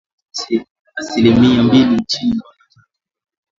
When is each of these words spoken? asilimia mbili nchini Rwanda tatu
asilimia 0.95 1.63
mbili 1.63 1.95
nchini 1.95 2.31
Rwanda 2.31 2.65
tatu 2.69 2.99